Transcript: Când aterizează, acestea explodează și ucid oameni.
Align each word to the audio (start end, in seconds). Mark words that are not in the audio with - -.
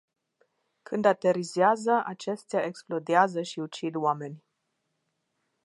Când 0.81 1.05
aterizează, 1.05 2.01
acestea 2.05 2.63
explodează 2.65 3.41
și 3.41 3.59
ucid 3.59 3.95
oameni. 3.95 4.43